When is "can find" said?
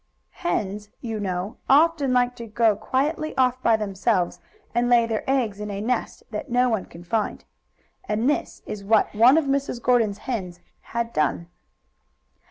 6.85-7.45